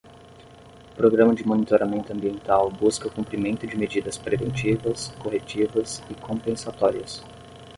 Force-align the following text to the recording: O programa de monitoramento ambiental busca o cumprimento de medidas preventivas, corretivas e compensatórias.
O 0.91 0.95
programa 0.95 1.35
de 1.35 1.43
monitoramento 1.45 2.11
ambiental 2.11 2.71
busca 2.71 3.07
o 3.07 3.11
cumprimento 3.11 3.67
de 3.67 3.77
medidas 3.77 4.17
preventivas, 4.17 5.09
corretivas 5.21 6.01
e 6.09 6.15
compensatórias. 6.15 7.23